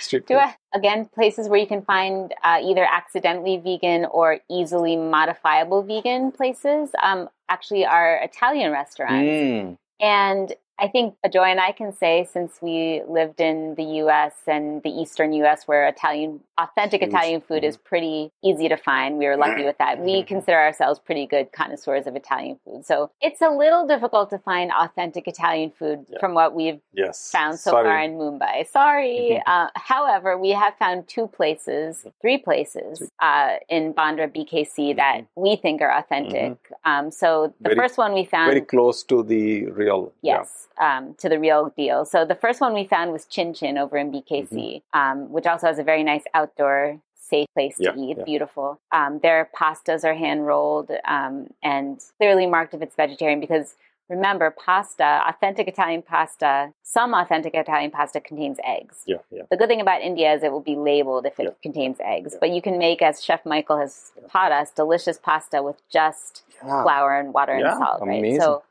Street 0.00 0.26
Do 0.26 0.34
food. 0.34 0.40
I, 0.40 0.54
again 0.74 1.06
places 1.14 1.48
where 1.48 1.58
you 1.58 1.66
can 1.66 1.82
find 1.82 2.32
uh, 2.44 2.58
either 2.62 2.84
accidentally 3.00 3.56
vegan 3.58 4.04
or 4.06 4.38
easily 4.50 4.96
modifiable 4.96 5.82
vegan 5.82 6.30
places. 6.32 6.90
Um, 7.02 7.28
actually, 7.48 7.84
are 7.86 8.20
Italian 8.22 8.72
restaurants. 8.72 9.30
Mm. 9.30 9.78
And 10.00 10.52
I 10.78 10.88
think 10.88 11.14
Joy 11.32 11.44
and 11.44 11.58
I 11.60 11.72
can 11.72 11.92
say, 11.94 12.28
since 12.30 12.58
we 12.60 13.02
lived 13.08 13.40
in 13.40 13.74
the 13.76 13.84
U.S. 14.04 14.34
and 14.46 14.82
the 14.82 14.90
Eastern 14.90 15.32
U.S., 15.32 15.66
where 15.66 15.88
Italian, 15.88 16.40
authentic 16.58 17.00
Huge. 17.00 17.08
Italian 17.10 17.40
food 17.40 17.64
is 17.64 17.78
pretty 17.78 18.30
easy 18.44 18.68
to 18.68 18.76
find, 18.76 19.16
we 19.16 19.26
were 19.26 19.38
lucky 19.38 19.64
with 19.64 19.78
that. 19.78 19.98
We 20.00 20.22
consider 20.22 20.58
ourselves 20.58 20.98
pretty 21.00 21.26
good 21.26 21.50
connoisseurs 21.52 22.06
of 22.06 22.14
Italian 22.14 22.58
food. 22.62 22.84
So 22.84 23.10
it's 23.22 23.40
a 23.40 23.48
little 23.48 23.86
difficult 23.86 24.28
to 24.30 24.38
find 24.38 24.70
authentic 24.70 25.26
Italian 25.26 25.70
food 25.70 26.04
Yeah. 26.10 26.18
from 26.20 26.34
what 26.34 26.54
we've 26.54 26.80
Yes. 26.92 27.30
found 27.30 27.58
so 27.58 27.70
Sorry. 27.70 27.84
far 27.88 27.98
in 28.02 28.18
Mumbai. 28.18 28.66
Sorry. 28.68 29.40
Mhm. 29.40 29.42
uh, 29.46 29.68
however, 29.76 30.36
we 30.36 30.50
have 30.50 30.74
found 30.76 31.08
two 31.08 31.26
places, 31.26 32.06
three 32.20 32.36
places 32.36 33.10
uh, 33.20 33.54
in 33.70 33.94
Bandra 33.94 34.28
BKC 34.30 34.92
that 34.96 35.22
we 35.36 35.56
think 35.56 35.80
are 35.80 35.92
authentic. 35.92 36.58
Um, 36.84 37.10
so 37.10 37.46
the 37.46 37.48
Mm-hmm. 37.48 37.64
Very- 37.64 37.76
first 37.76 37.96
one 37.98 38.12
we 38.12 38.24
found. 38.26 38.50
Very 38.50 38.60
close 38.60 39.02
to 39.04 39.22
the 39.22 39.66
real. 39.70 40.12
yeah. 40.20 40.44
Um, 40.78 41.14
to 41.18 41.28
the 41.30 41.38
real 41.40 41.72
deal. 41.76 42.04
So 42.04 42.24
the 42.26 42.34
first 42.34 42.60
one 42.60 42.74
we 42.74 42.84
found 42.84 43.10
was 43.10 43.26
Cin 43.30 43.54
Cin 43.54 43.78
over 43.78 43.96
in 43.96 44.12
BKC, 44.12 44.50
Mm-hmm. 44.52 44.98
um, 44.98 45.30
which 45.32 45.46
also 45.46 45.66
has 45.68 45.78
a 45.78 45.82
very 45.82 46.02
nice 46.02 46.24
outdoor, 46.34 47.00
safe 47.14 47.48
place 47.54 47.76
to 47.78 47.84
Yeah, 47.84 47.94
eat. 47.96 48.16
yeah. 48.18 48.24
Beautiful. 48.24 48.78
Um, 48.92 49.18
their 49.20 49.48
pastas 49.58 50.04
are 50.04 50.14
hand 50.14 50.46
rolled 50.46 50.90
um, 51.06 51.48
and 51.62 51.98
clearly 52.18 52.46
marked 52.46 52.74
if 52.74 52.82
it's 52.82 52.94
vegetarian 52.94 53.40
because 53.40 53.74
remember, 54.10 54.50
pasta, 54.50 55.22
authentic 55.26 55.66
Italian 55.66 56.02
pasta, 56.02 56.72
some 56.82 57.14
authentic 57.14 57.54
Italian 57.54 57.90
pasta 57.90 58.20
contains 58.20 58.58
eggs. 58.62 59.02
Yeah, 59.06 59.16
yeah. 59.30 59.42
The 59.50 59.56
good 59.56 59.68
thing 59.68 59.80
about 59.80 60.02
India 60.02 60.32
is 60.34 60.42
it 60.42 60.52
will 60.52 60.60
be 60.60 60.76
labeled 60.76 61.24
if 61.26 61.40
it 61.40 61.44
Yeah. 61.44 61.50
contains 61.62 61.96
eggs, 62.00 62.36
but 62.38 62.50
you 62.50 62.60
can 62.62 62.76
make, 62.78 63.00
as 63.02 63.24
Chef 63.24 63.44
Michael 63.46 63.78
has 63.78 64.12
taught 64.30 64.52
us, 64.52 64.70
delicious 64.72 65.18
pasta 65.18 65.62
with 65.62 65.80
just 65.90 66.44
flour 66.60 67.16
and 67.18 67.32
water 67.34 67.52
and 67.52 67.66
salt, 67.78 68.02
right? 68.02 68.18
amazing. 68.18 68.40
So 68.40 68.62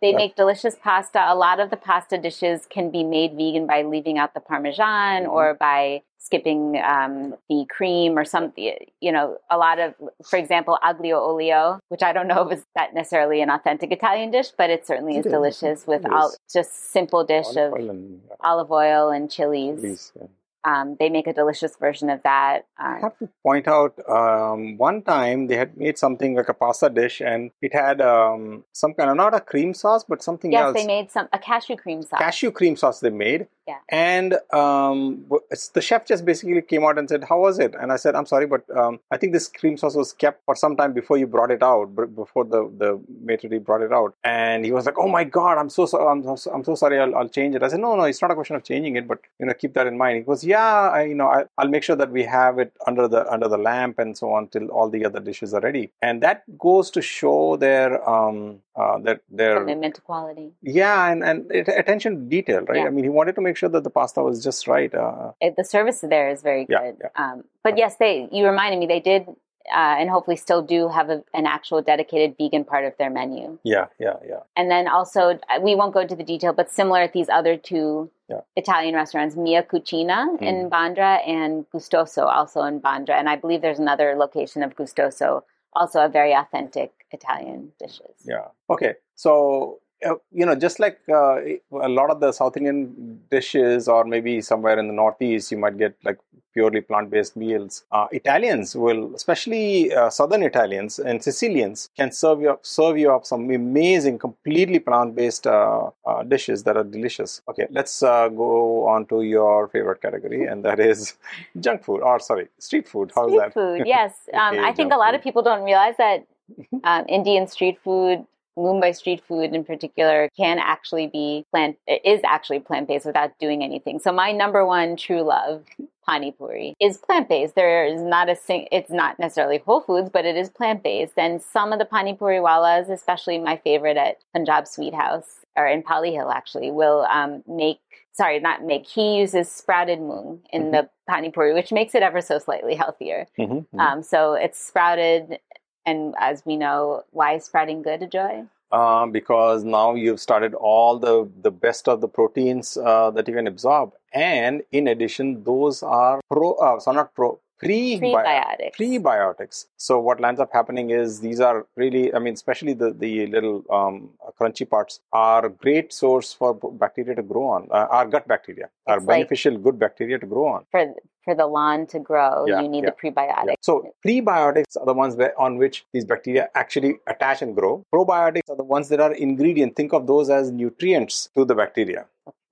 they 0.00 0.12
make 0.12 0.36
delicious 0.36 0.76
pasta. 0.76 1.24
A 1.26 1.34
lot 1.34 1.60
of 1.60 1.70
the 1.70 1.76
pasta 1.76 2.18
dishes 2.18 2.66
can 2.68 2.90
be 2.90 3.02
made 3.04 3.34
vegan 3.34 3.66
by 3.66 3.82
leaving 3.82 4.18
out 4.18 4.34
the 4.34 4.40
parmesan 4.40 5.24
Mhm. 5.24 5.32
or 5.32 5.54
by 5.54 6.02
skipping 6.18 6.80
um, 6.82 7.34
the 7.50 7.66
cream 7.68 8.16
or 8.18 8.24
something. 8.24 8.74
You 9.00 9.12
know, 9.12 9.36
a 9.50 9.58
lot 9.58 9.78
of, 9.78 9.94
for 10.24 10.38
example, 10.38 10.78
aglio 10.82 11.18
olio, 11.18 11.80
which 11.88 12.02
I 12.02 12.12
don't 12.14 12.28
know 12.28 12.42
if 12.48 12.52
it's 12.52 12.66
that 12.74 12.94
necessarily 12.94 13.42
an 13.42 13.50
authentic 13.50 13.92
Italian 13.92 14.30
dish, 14.30 14.50
but 14.56 14.70
it 14.70 14.86
certainly 14.86 15.18
is 15.18 15.24
delicious 15.26 15.86
with 15.86 16.04
It 16.06 16.12
all, 16.12 16.32
just 16.50 16.90
simple 16.92 17.24
dish 17.24 17.46
olive 17.56 17.72
of 17.74 17.78
oil 17.80 17.90
and, 17.90 18.22
uh, 18.30 18.34
olive 18.40 18.72
oil 18.72 19.10
and 19.10 19.30
chilies. 19.30 19.80
chilies, 19.80 20.12
yeah. 20.18 20.26
Um, 20.64 20.96
they 20.98 21.10
make 21.10 21.26
a 21.26 21.32
delicious 21.32 21.76
version 21.76 22.08
of 22.10 22.22
that. 22.22 22.66
I 22.78 22.94
Um, 22.96 23.00
have 23.02 23.18
to 23.18 23.28
point 23.42 23.68
out 23.68 23.94
um, 24.08 24.78
one 24.78 25.02
time 25.02 25.46
they 25.46 25.56
had 25.56 25.76
made 25.76 25.98
something 25.98 26.34
like 26.34 26.48
a 26.48 26.54
pasta 26.54 26.88
dish 26.88 27.20
and 27.20 27.50
it 27.60 27.74
had 27.74 28.00
um, 28.00 28.64
some 28.72 28.94
kind 28.94 29.10
of 29.10 29.16
not 29.16 29.34
a 29.34 29.40
cream 29.40 29.74
sauce 29.74 30.04
but 30.08 30.22
something 30.22 30.52
yes, 30.52 30.62
else. 30.64 30.74
they 30.76 30.86
made 30.86 31.10
some 31.10 31.28
a 31.32 31.38
cashew 31.38 31.76
cream 31.76 32.02
sauce. 32.02 32.18
cashew 32.18 32.50
cream 32.50 32.76
sauce 32.76 33.00
they 33.00 33.10
made. 33.10 33.46
Yeah. 33.66 33.78
And 33.88 34.34
um, 34.52 35.24
the 35.72 35.80
chef 35.80 36.04
just 36.06 36.26
basically 36.26 36.60
came 36.60 36.84
out 36.84 36.98
and 36.98 37.08
said, 37.08 37.24
"How 37.24 37.40
was 37.40 37.58
it?" 37.58 37.74
And 37.80 37.90
I 37.92 37.96
said, 37.96 38.14
"I'm 38.14 38.26
sorry, 38.26 38.46
but 38.46 38.62
um, 38.76 39.00
I 39.10 39.16
think 39.16 39.32
this 39.32 39.48
cream 39.48 39.78
sauce 39.78 39.94
was 39.94 40.12
kept 40.12 40.44
for 40.44 40.54
some 40.54 40.76
time 40.76 40.92
before 40.92 41.16
you 41.16 41.26
brought 41.26 41.50
it 41.50 41.62
out, 41.62 41.86
before 42.14 42.44
the 42.44 42.70
the 42.76 43.00
maitre 43.22 43.48
d' 43.48 43.64
brought 43.64 43.80
it 43.80 43.90
out." 43.90 44.14
And 44.22 44.66
he 44.66 44.72
was 44.72 44.84
like, 44.84 44.98
"Oh 44.98 45.08
my 45.08 45.24
God, 45.24 45.56
I'm 45.56 45.70
so 45.70 45.86
sorry. 45.86 46.06
I'm 46.06 46.36
so, 46.36 46.50
I'm 46.52 46.62
so 46.62 46.74
sorry. 46.74 47.00
I'll, 47.00 47.14
I'll 47.14 47.28
change 47.28 47.54
it." 47.54 47.62
I 47.62 47.68
said, 47.68 47.80
"No, 47.80 47.96
no, 47.96 48.02
it's 48.02 48.20
not 48.20 48.30
a 48.30 48.34
question 48.34 48.56
of 48.56 48.64
changing 48.64 48.96
it, 48.96 49.08
but 49.08 49.20
you 49.38 49.46
know, 49.46 49.54
keep 49.54 49.72
that 49.74 49.86
in 49.86 49.96
mind." 49.96 50.18
He 50.18 50.22
goes, 50.24 50.44
"Yeah, 50.44 50.90
I, 50.90 51.04
you 51.04 51.14
know, 51.14 51.28
I, 51.28 51.44
I'll 51.56 51.68
make 51.68 51.84
sure 51.84 51.96
that 51.96 52.10
we 52.10 52.24
have 52.24 52.58
it 52.58 52.72
under 52.86 53.08
the 53.08 53.26
under 53.32 53.48
the 53.48 53.56
lamp 53.58 53.98
and 53.98 54.16
so 54.18 54.30
on 54.30 54.48
till 54.48 54.68
all 54.68 54.90
the 54.90 55.06
other 55.06 55.20
dishes 55.20 55.54
are 55.54 55.62
ready." 55.62 55.90
And 56.02 56.22
that 56.22 56.42
goes 56.58 56.90
to 56.90 57.00
show 57.00 57.56
their 57.56 58.06
um 58.06 58.60
uh, 58.76 58.98
their 58.98 59.20
their 59.30 59.58
commitment 59.60 59.94
to 59.96 60.00
quality. 60.00 60.50
yeah, 60.62 61.10
and 61.10 61.22
and 61.22 61.50
it, 61.50 61.68
attention 61.68 62.14
to 62.16 62.20
detail, 62.36 62.62
right? 62.62 62.78
Yeah. 62.78 62.86
I 62.86 62.90
mean, 62.90 63.04
he 63.04 63.10
wanted 63.10 63.34
to 63.36 63.40
make 63.40 63.56
sure 63.56 63.68
that 63.68 63.84
the 63.84 63.90
pasta 63.90 64.22
was 64.22 64.42
just 64.42 64.66
right. 64.66 64.92
Uh, 64.94 65.32
it, 65.40 65.54
the 65.56 65.64
service 65.64 66.00
there 66.00 66.28
is 66.30 66.42
very 66.42 66.66
Yeah, 66.68 66.82
good. 66.90 66.96
yeah. 67.02 67.10
Um, 67.24 67.44
but 67.62 67.78
yes, 67.78 67.96
they 67.96 68.28
you 68.32 68.44
reminded 68.46 68.78
me 68.80 68.86
they 68.86 69.00
did, 69.00 69.28
uh, 69.28 69.94
and 70.00 70.10
hopefully 70.10 70.36
still 70.36 70.60
do 70.62 70.88
have 70.88 71.08
a, 71.08 71.22
an 71.32 71.46
actual 71.46 71.80
dedicated 71.82 72.36
vegan 72.38 72.64
part 72.64 72.84
of 72.84 72.92
their 72.98 73.10
menu. 73.10 73.58
yeah, 73.64 73.86
yeah, 73.98 74.16
yeah. 74.28 74.40
And 74.56 74.70
then 74.70 74.88
also, 74.88 75.38
uh, 75.48 75.60
we 75.62 75.74
won't 75.74 75.94
go 75.94 76.00
into 76.00 76.16
the 76.16 76.24
detail, 76.24 76.52
but 76.52 76.70
similar 76.70 77.00
at 77.02 77.12
these 77.12 77.28
other 77.28 77.56
two 77.56 78.10
Yeah. 78.28 78.40
Italian 78.56 78.94
restaurants, 78.94 79.36
Mia 79.36 79.62
Cucina 79.62 80.18
in 80.40 80.70
Bandra 80.70 81.20
and 81.28 81.64
Gustoso 81.72 82.24
also 82.26 82.62
in 82.62 82.80
Bandra, 82.80 83.14
and 83.20 83.28
I 83.28 83.36
believe 83.36 83.60
there's 83.62 83.78
another 83.78 84.14
location 84.16 84.62
of 84.62 84.74
Gustoso, 84.74 85.42
also 85.74 86.00
a 86.04 86.08
very 86.08 86.32
authentic 86.34 86.90
Italian 87.14 87.72
dishes. 87.78 88.16
Yeah. 88.24 88.48
Okay. 88.68 88.94
So 89.14 89.80
uh, 90.04 90.14
you 90.32 90.44
know, 90.44 90.54
just 90.54 90.78
like 90.80 90.98
uh, 91.08 91.36
a 91.80 91.88
lot 91.88 92.10
of 92.10 92.20
the 92.20 92.32
South 92.32 92.56
Indian 92.56 93.20
dishes, 93.30 93.88
or 93.88 94.04
maybe 94.04 94.40
somewhere 94.40 94.78
in 94.78 94.86
the 94.86 94.92
Northeast, 94.92 95.50
you 95.50 95.58
might 95.58 95.78
get 95.78 95.96
like 96.04 96.18
purely 96.52 96.80
plant-based 96.80 97.36
meals. 97.36 97.84
Uh, 97.90 98.06
Italians 98.12 98.76
will, 98.76 99.14
especially 99.14 99.92
uh, 99.92 100.08
Southern 100.08 100.42
Italians 100.42 100.98
and 100.98 101.22
Sicilians, 101.22 101.90
can 101.96 102.12
serve 102.12 102.40
you 102.40 102.50
up, 102.50 102.64
serve 102.64 102.96
you 102.96 103.12
up 103.12 103.24
some 103.24 103.50
amazing, 103.50 104.18
completely 104.18 104.78
plant-based 104.78 105.46
uh, 105.46 105.90
uh, 106.06 106.22
dishes 106.22 106.62
that 106.64 106.76
are 106.76 106.84
delicious. 106.84 107.42
Okay, 107.48 107.66
let's 107.70 108.00
go 108.00 108.86
on 108.86 109.06
to 109.06 109.22
your 109.22 109.68
favorite 109.68 110.00
category, 110.00 110.44
and 110.44 110.64
that 110.64 110.80
is 110.80 111.14
junk 111.60 111.82
food. 111.82 112.02
Or 112.02 112.20
sorry, 112.20 112.48
street 112.58 112.88
food. 112.88 113.10
How's 113.14 113.30
street 113.30 113.38
that? 113.40 113.54
food. 113.54 113.82
Yes, 113.86 114.12
um, 114.32 114.58
I 114.58 114.72
think 114.72 114.92
a 114.92 114.96
lot 114.96 115.10
food. 115.10 115.16
of 115.16 115.22
people 115.22 115.42
don't 115.42 115.62
realize 115.62 115.96
that 115.98 116.26
um, 116.84 117.04
Indian 117.08 117.46
street 117.46 117.78
food 117.82 118.26
Mumbai 118.56 118.94
street 118.94 119.22
food 119.26 119.52
in 119.52 119.64
particular 119.64 120.28
can 120.36 120.58
actually 120.58 121.08
be 121.08 121.44
plant 121.50 121.76
is 122.04 122.20
actually 122.24 122.60
plant 122.60 122.88
based 122.88 123.06
without 123.06 123.36
doing 123.38 123.64
anything. 123.64 123.98
So 123.98 124.12
my 124.12 124.32
number 124.32 124.64
one 124.64 124.96
true 124.96 125.22
love, 125.22 125.64
pani 126.06 126.30
puri, 126.30 126.74
is 126.80 126.98
plant 126.98 127.28
based. 127.28 127.56
There 127.56 127.84
is 127.84 128.00
not 128.00 128.28
a 128.28 128.36
sing. 128.36 128.68
It's 128.70 128.90
not 128.90 129.18
necessarily 129.18 129.58
Whole 129.58 129.80
Foods, 129.80 130.10
but 130.12 130.24
it 130.24 130.36
is 130.36 130.50
plant 130.50 130.82
based. 130.82 131.14
And 131.16 131.42
some 131.42 131.72
of 131.72 131.78
the 131.78 131.84
pani 131.84 132.14
puri 132.14 132.38
walas, 132.38 132.88
especially 132.90 133.38
my 133.38 133.56
favorite 133.56 133.96
at 133.96 134.18
Punjab 134.32 134.68
Sweet 134.68 134.94
House 134.94 135.40
or 135.56 135.66
in 135.66 135.82
Pali 135.82 136.12
Hill, 136.12 136.30
actually, 136.30 136.70
will 136.70 137.06
um, 137.10 137.42
make. 137.46 137.78
Sorry, 138.12 138.38
not 138.38 138.62
make. 138.62 138.86
He 138.86 139.16
uses 139.16 139.50
sprouted 139.50 139.98
moong 139.98 140.38
in 140.52 140.62
mm-hmm. 140.62 140.70
the 140.70 140.90
pani 141.08 141.30
puri, 141.30 141.52
which 141.52 141.72
makes 141.72 141.96
it 141.96 142.02
ever 142.04 142.20
so 142.20 142.38
slightly 142.38 142.76
healthier. 142.76 143.26
Mm-hmm, 143.36 143.52
mm-hmm. 143.54 143.80
Um, 143.80 144.02
so 144.04 144.34
it's 144.34 144.64
sprouted 144.64 145.40
and 145.86 146.14
as 146.18 146.44
we 146.44 146.56
know, 146.56 147.04
why 147.10 147.34
is 147.34 147.44
sprouting 147.44 147.82
good, 147.82 148.10
Joy? 148.10 148.44
Uh, 148.72 149.06
because 149.06 149.62
now 149.62 149.94
you've 149.94 150.18
started 150.18 150.52
all 150.54 150.98
the, 150.98 151.28
the 151.42 151.50
best 151.50 151.88
of 151.88 152.00
the 152.00 152.08
proteins 152.08 152.76
uh, 152.76 153.10
that 153.12 153.28
you 153.28 153.34
can 153.34 153.46
absorb. 153.46 153.92
And 154.12 154.62
in 154.72 154.88
addition, 154.88 155.44
those 155.44 155.82
are 155.82 156.20
pro, 156.28 156.54
uh, 156.54 156.80
so 156.80 156.90
not 156.90 157.14
pro, 157.14 157.38
prebiotics. 157.64 158.76
prebiotics. 158.78 159.64
So 159.76 159.98
what 159.98 160.20
lands 160.20 160.40
up 160.40 160.50
happening 160.52 160.90
is 160.90 161.20
these 161.20 161.40
are 161.40 161.66
really, 161.76 162.14
I 162.14 162.18
mean, 162.18 162.34
especially 162.34 162.74
the 162.74 162.92
the 162.92 163.26
little 163.26 163.64
um, 163.70 164.10
crunchy 164.38 164.68
parts 164.68 165.00
are 165.12 165.46
a 165.46 165.50
great 165.50 165.92
source 165.92 166.32
for 166.32 166.54
bacteria 166.54 167.14
to 167.14 167.22
grow 167.22 167.46
on. 167.46 167.68
Uh, 167.70 167.86
our 167.90 168.06
gut 168.06 168.28
bacteria 168.28 168.68
are 168.86 168.98
it's 168.98 169.06
beneficial, 169.06 169.54
like 169.54 169.62
good 169.62 169.78
bacteria 169.78 170.18
to 170.18 170.26
grow 170.26 170.46
on. 170.48 170.64
For 170.70 170.94
for 171.24 171.34
the 171.34 171.46
lawn 171.46 171.86
to 171.88 171.98
grow, 171.98 172.44
yeah, 172.46 172.60
you 172.60 172.68
need 172.68 172.84
yeah, 172.84 172.90
the 172.90 173.10
prebiotics. 173.10 173.46
Yeah. 173.46 173.54
So 173.62 173.94
prebiotics 174.06 174.76
are 174.78 174.86
the 174.86 174.92
ones 174.92 175.16
where, 175.16 175.38
on 175.40 175.56
which 175.56 175.86
these 175.92 176.04
bacteria 176.04 176.48
actually 176.54 176.96
attach 177.06 177.40
and 177.40 177.56
grow. 177.56 177.84
Probiotics 177.94 178.50
are 178.50 178.56
the 178.56 178.64
ones 178.64 178.90
that 178.90 179.00
are 179.00 179.14
ingredient. 179.14 179.74
Think 179.74 179.92
of 179.92 180.06
those 180.06 180.28
as 180.28 180.50
nutrients 180.50 181.30
to 181.34 181.44
the 181.44 181.54
bacteria. 181.54 182.06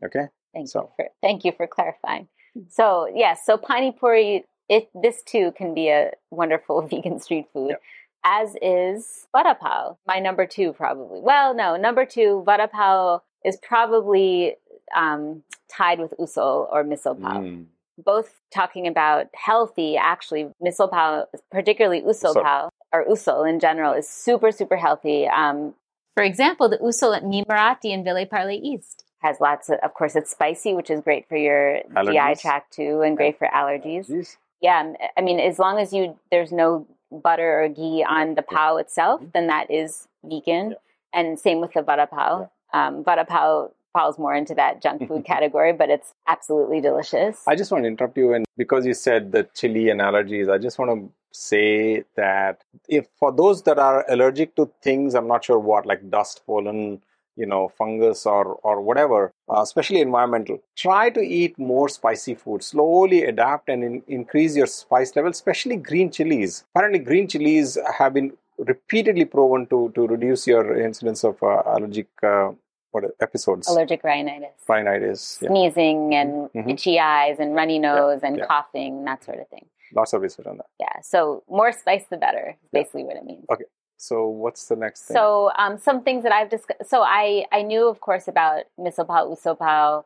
Okay. 0.05 0.29
Thank 0.55 0.69
so. 0.69 0.81
you 0.81 0.89
for 0.97 1.11
thank 1.23 1.45
you 1.45 1.53
for 1.53 1.67
clarifying. 1.67 2.29
So 2.69 3.09
yes, 3.15 3.41
so 3.47 3.57
pani 3.57 3.93
puri 3.93 4.45
it 4.73 4.89
this 4.95 5.23
too 5.23 5.53
can 5.53 5.75
be 5.75 5.89
a 5.89 6.13
wonderful 6.31 6.81
vegan 6.89 7.21
street 7.21 7.47
food. 7.53 7.71
Yep. 7.71 7.83
As 8.25 8.57
is 8.63 9.27
vada 9.33 9.55
pav, 9.55 9.97
my 10.07 10.19
number 10.19 10.47
two 10.47 10.73
probably. 10.73 11.21
Well, 11.21 11.55
no, 11.55 11.77
number 11.77 12.07
two 12.07 12.43
vada 12.47 12.69
pav 12.69 13.21
is 13.45 13.57
probably 13.57 14.55
um, 14.97 15.43
tied 15.69 15.99
with 15.99 16.15
usal 16.19 16.69
or 16.73 16.85
misal 16.85 17.21
pav. 17.21 17.43
Mm. 17.43 17.67
Both 17.99 18.41
talking 18.55 18.87
about 18.87 19.27
healthy, 19.35 19.97
actually, 19.97 20.49
misal 20.65 20.89
pav, 20.91 21.27
particularly 21.51 22.01
usal 22.03 22.41
pav 22.41 22.71
or 22.93 23.05
usal 23.07 23.49
in 23.49 23.59
general, 23.61 23.93
is 23.93 24.09
super 24.09 24.53
super 24.53 24.77
healthy. 24.77 25.27
Um, 25.27 25.75
for 26.15 26.23
example, 26.23 26.69
the 26.69 26.79
usal 26.79 27.17
at 27.17 27.25
Meemaraati 27.25 27.91
in 27.93 28.05
Ville 28.05 28.25
Parle 28.27 28.51
East 28.51 29.05
has 29.19 29.41
lots 29.41 29.69
of, 29.69 29.79
of 29.83 29.95
course, 29.95 30.15
it's 30.15 30.31
spicy, 30.31 30.75
which 30.75 30.91
is 30.91 31.01
great 31.01 31.29
for 31.29 31.37
your 31.37 31.81
allergies. 31.95 32.37
GI 32.37 32.41
tract 32.41 32.73
too, 32.73 33.03
and 33.03 33.17
great 33.17 33.39
for 33.39 33.49
allergies. 33.49 34.09
allergies 34.09 34.37
yeah, 34.63 34.93
I 35.17 35.21
mean, 35.21 35.41
as 35.41 35.59
long 35.59 35.79
as 35.79 35.93
you 35.93 36.17
there's 36.31 36.53
no 36.53 36.87
butter 37.11 37.63
or 37.63 37.69
ghee 37.69 38.05
on 38.09 38.37
the 38.37 38.43
pav 38.43 38.79
itself, 38.79 39.21
mm-hmm. 39.21 39.31
then 39.35 39.49
that 39.49 39.71
is 39.71 40.09
vegan. 40.25 40.71
Yeah. 40.71 40.77
And 41.15 41.39
same 41.39 41.61
with 41.61 41.73
the 41.75 41.83
vada 41.83 42.07
pav. 42.07 42.49
Yeah. 42.73 42.87
Um, 42.87 43.05
vada 43.05 43.25
pav 43.25 43.73
falls 43.93 44.19
more 44.19 44.35
into 44.35 44.55
that 44.55 44.81
junk 44.81 45.07
food 45.09 45.25
category, 45.25 45.73
but 45.73 45.91
it's 45.91 46.15
absolutely 46.27 46.81
delicious. 46.81 47.43
I 47.47 47.57
just 47.57 47.71
want 47.71 47.85
to 47.85 47.89
interrupt 47.89 48.17
you, 48.17 48.33
and 48.33 48.47
because 48.57 48.87
you 48.87 48.95
said 48.95 49.33
the 49.33 49.47
chili 49.55 49.91
and 49.91 50.01
allergies, 50.01 50.51
I 50.51 50.59
just 50.59 50.79
want 50.79 50.91
to 50.93 51.13
say 51.33 52.05
that 52.17 52.63
if 52.89 53.07
for 53.19 53.33
those 53.33 53.63
that 53.63 53.79
are 53.79 54.05
allergic 54.09 54.55
to 54.57 54.71
things, 54.83 55.15
I'm 55.15 55.29
not 55.29 55.45
sure 55.45 55.59
what, 55.59 55.87
like 55.87 56.09
dust, 56.09 56.43
pollen, 56.47 57.03
you 57.37 57.47
know 57.47 57.69
fungus 57.79 58.27
or 58.27 58.55
or 58.63 58.81
whatever 58.81 59.33
uh, 59.49 59.63
especially 59.63 60.01
environmental 60.01 60.59
try 60.77 61.09
to 61.09 61.21
eat 61.21 61.59
more 61.59 61.89
spicy 61.89 62.35
food 62.35 62.63
slowly 62.63 63.25
adapt 63.25 63.69
and 63.69 63.83
in, 63.83 64.03
increase 64.07 64.57
your 64.57 64.67
spice 64.67 65.15
level 65.17 65.31
especially 65.31 65.77
green 65.77 66.11
chilies. 66.11 66.65
Apparently 66.75 66.99
green 66.99 67.29
chilies 67.29 67.79
have 67.99 68.15
been 68.15 68.33
repeatedly 68.59 69.25
proven 69.25 69.67
to 69.67 69.91
to 69.95 70.07
reduce 70.07 70.47
your 70.47 70.79
incidence 70.79 71.25
of 71.25 71.43
uh, 71.43 71.63
allergic 71.67 72.09
uh, 72.23 72.51
what 72.91 73.05
episodes. 73.21 73.69
Allergic 73.69 74.05
rhinitis. 74.05 74.51
Rhinitis 74.69 75.39
yeah. 75.41 75.49
sneezing 75.49 76.15
and 76.15 76.31
mm-hmm. 76.51 76.69
itchy 76.69 76.99
eyes 77.01 77.37
and 77.39 77.55
runny 77.55 77.79
nose 77.79 78.21
yeah. 78.23 78.29
and 78.29 78.39
yeah. 78.39 78.47
coughing 78.47 79.05
that 79.05 79.25
sort 79.25 79.41
of 79.41 79.49
thing. 79.49 79.67
Lots 79.95 80.13
of 80.15 80.23
research 80.23 80.47
on 80.47 80.59
that. 80.59 80.67
Yeah 80.79 81.01
so 81.03 81.43
more 81.49 81.73
spice 81.73 82.05
the 82.11 82.17
better 82.17 82.57
basically 82.73 83.05
what 83.05 83.17
it 83.17 83.25
means. 83.25 83.45
Okay 83.51 83.65
so 84.03 84.27
what's 84.27 84.67
the 84.67 84.75
next 84.75 85.03
thing? 85.03 85.15
So 85.15 85.53
um, 85.57 85.79
some 85.79 86.03
things 86.03 86.25
that 86.25 86.33
I've 86.33 86.51
discussed. 86.51 86.91
So 86.91 87.03
I 87.03 87.47
I 87.53 87.63
knew 87.63 87.87
of 87.87 88.01
course 88.01 88.27
about 88.27 88.65
misal 88.77 89.07
pav, 89.07 89.29
usal 89.29 89.57
pav, 89.57 90.05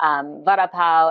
um, 0.00 0.42
vada 0.44 0.66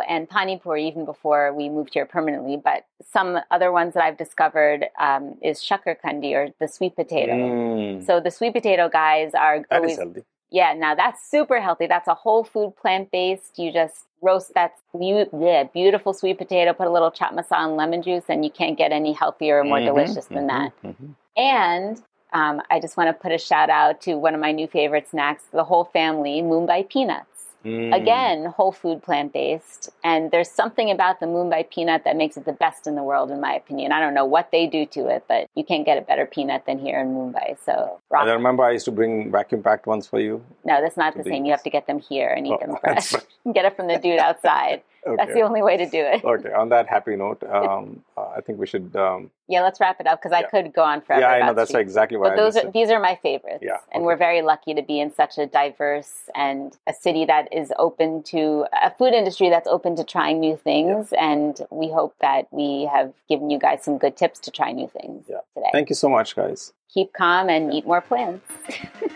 and 0.09 0.27
pani 0.27 0.57
puri 0.57 0.87
even 0.87 1.05
before 1.05 1.53
we 1.53 1.69
moved 1.69 1.93
here 1.93 2.07
permanently. 2.07 2.57
But 2.57 2.85
some 3.03 3.37
other 3.51 3.71
ones 3.71 3.93
that 3.93 4.03
I've 4.03 4.17
discovered 4.17 4.85
um, 4.99 5.35
is 5.43 5.59
shakar 5.61 5.95
kandi 6.03 6.33
or 6.33 6.49
the 6.59 6.67
sweet 6.67 6.95
potato. 6.95 7.33
Mm. 7.33 8.03
So 8.03 8.19
the 8.19 8.31
sweet 8.31 8.53
potato 8.53 8.89
guys 8.89 9.35
are 9.35 9.59
that 9.69 9.81
always, 9.81 9.97
healthy. 9.97 10.23
Yeah, 10.49 10.73
now 10.73 10.95
that's 10.95 11.29
super 11.29 11.61
healthy. 11.61 11.85
That's 11.85 12.07
a 12.07 12.15
whole 12.15 12.43
food 12.43 12.75
plant 12.81 13.11
based. 13.11 13.59
You 13.59 13.71
just 13.71 14.05
roast 14.23 14.55
that 14.55 14.73
yeah, 14.99 15.65
beautiful 15.65 16.13
sweet 16.13 16.39
potato, 16.39 16.73
put 16.73 16.87
a 16.87 16.91
little 16.91 17.11
chaat 17.11 17.33
masala 17.33 17.67
and 17.67 17.77
lemon 17.77 18.01
juice, 18.01 18.23
and 18.27 18.43
you 18.43 18.49
can't 18.49 18.75
get 18.75 18.91
any 18.91 19.13
healthier 19.13 19.59
or 19.59 19.63
more 19.63 19.77
mm-hmm, 19.77 19.93
delicious 19.93 20.25
than 20.25 20.47
mm-hmm, 20.47 20.63
that. 20.63 20.83
Mm-hmm. 20.83 21.11
And 21.37 22.01
um, 22.33 22.61
I 22.69 22.79
just 22.79 22.97
want 22.97 23.09
to 23.09 23.13
put 23.13 23.31
a 23.31 23.37
shout 23.37 23.69
out 23.69 24.01
to 24.01 24.15
one 24.15 24.33
of 24.33 24.41
my 24.41 24.51
new 24.51 24.67
favorite 24.67 25.09
snacks, 25.09 25.43
the 25.51 25.63
whole 25.63 25.85
family, 25.85 26.41
Mumbai 26.41 26.89
peanuts. 26.89 27.27
Mm. 27.63 27.95
Again, 27.95 28.45
whole 28.45 28.73
food 28.73 29.01
plant 29.01 29.31
based. 29.31 29.89
And 30.03 30.31
there's 30.31 30.49
something 30.49 30.91
about 30.91 31.19
the 31.19 31.27
Mumbai 31.27 31.69
peanut 31.69 32.03
that 32.03 32.17
makes 32.17 32.35
it 32.35 32.43
the 32.43 32.51
best 32.51 32.87
in 32.87 32.95
the 32.95 33.03
world, 33.03 33.31
in 33.31 33.39
my 33.39 33.53
opinion. 33.53 33.93
I 33.93 34.01
don't 34.01 34.13
know 34.13 34.25
what 34.25 34.51
they 34.51 34.67
do 34.67 34.85
to 34.87 35.07
it, 35.07 35.23
but 35.29 35.47
you 35.55 35.63
can't 35.63 35.85
get 35.85 35.97
a 35.97 36.01
better 36.01 36.25
peanut 36.25 36.65
than 36.65 36.77
here 36.77 36.99
in 36.99 37.13
Mumbai. 37.13 37.57
So, 37.63 38.01
rock. 38.09 38.27
I 38.27 38.31
remember 38.31 38.63
I 38.63 38.71
used 38.71 38.85
to 38.85 38.91
bring 38.91 39.31
vacuum 39.31 39.63
packed 39.63 39.87
ones 39.87 40.07
for 40.07 40.19
you. 40.19 40.43
No, 40.65 40.81
that's 40.81 40.97
not 40.97 41.15
the 41.15 41.23
same. 41.23 41.45
You 41.45 41.51
have 41.51 41.63
to 41.63 41.69
get 41.69 41.87
them 41.87 41.99
here 41.99 42.27
and 42.29 42.45
eat 42.45 42.53
oh, 42.61 42.65
them 42.65 42.77
fresh. 42.81 43.13
get 43.53 43.63
it 43.63 43.77
from 43.77 43.87
the 43.87 43.97
dude 43.97 44.19
outside. 44.19 44.81
Okay. 45.05 45.15
That's 45.17 45.33
the 45.33 45.41
only 45.41 45.61
way 45.61 45.77
to 45.77 45.89
do 45.89 45.99
it. 45.99 46.23
okay. 46.23 46.51
On 46.53 46.69
that 46.69 46.87
happy 46.87 47.15
note, 47.15 47.43
um, 47.49 48.03
uh, 48.17 48.29
I 48.37 48.41
think 48.41 48.59
we 48.59 48.67
should. 48.67 48.95
Um, 48.95 49.31
yeah, 49.47 49.61
let's 49.61 49.79
wrap 49.79 49.99
it 49.99 50.07
up 50.07 50.21
because 50.21 50.31
yeah. 50.31 50.45
I 50.45 50.49
could 50.49 50.73
go 50.73 50.83
on 50.83 51.01
forever. 51.01 51.21
Yeah, 51.21 51.29
I 51.29 51.47
know 51.47 51.53
that's 51.53 51.73
exactly 51.73 52.17
why. 52.17 52.29
But 52.29 52.37
those 52.37 52.55
are 52.55 52.71
these 52.71 52.89
are 52.89 52.99
my 52.99 53.19
favorites. 53.21 53.59
Yeah, 53.61 53.77
and 53.91 54.03
we're 54.03 54.15
very 54.15 54.41
lucky 54.41 54.73
to 54.73 54.81
be 54.81 54.99
in 54.99 55.13
such 55.13 55.37
a 55.37 55.45
diverse 55.45 56.29
and 56.35 56.75
a 56.87 56.93
city 56.93 57.25
that 57.25 57.53
is 57.53 57.73
open 57.77 58.23
to 58.23 58.65
a 58.81 58.91
food 58.91 59.13
industry 59.13 59.49
that's 59.49 59.67
open 59.67 59.95
to 59.97 60.03
trying 60.03 60.39
new 60.39 60.55
things. 60.55 61.09
Yeah. 61.11 61.31
And 61.31 61.59
we 61.69 61.89
hope 61.89 62.15
that 62.21 62.47
we 62.51 62.89
have 62.91 63.13
given 63.27 63.49
you 63.49 63.59
guys 63.59 63.83
some 63.83 63.97
good 63.97 64.15
tips 64.15 64.39
to 64.41 64.51
try 64.51 64.71
new 64.71 64.87
things 64.87 65.25
yeah. 65.29 65.37
today. 65.53 65.69
Thank 65.73 65.89
you 65.89 65.95
so 65.95 66.09
much, 66.09 66.35
guys. 66.35 66.73
Keep 66.93 67.13
calm 67.13 67.49
and 67.49 67.73
eat 67.73 67.85
more 67.85 68.01
plants. 68.01 68.45